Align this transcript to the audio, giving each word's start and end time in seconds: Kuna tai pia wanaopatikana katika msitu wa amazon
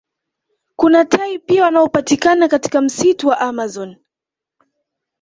Kuna 0.75 1.05
tai 1.05 1.39
pia 1.39 1.63
wanaopatikana 1.63 2.47
katika 2.47 2.81
msitu 2.81 3.27
wa 3.27 3.39
amazon 3.39 3.95